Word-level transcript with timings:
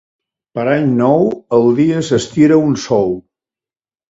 Per 0.57 0.63
Any 0.71 0.87
Nou 1.01 1.27
el 1.59 1.69
dia 1.81 2.01
s'estira 2.09 2.61
un 2.71 2.75
sou. 2.89 3.17